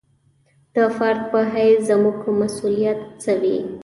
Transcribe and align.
د 0.75 0.77
فرد 0.95 1.21
په 1.31 1.39
حیث 1.53 1.77
زموږ 1.89 2.17
مسوولیت 2.39 2.99
څه 3.21 3.31
وي. 3.41 3.57